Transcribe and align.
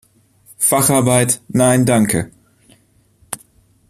Facharbeit, 0.57 1.41
nein 1.49 1.85
danke. 1.85 2.31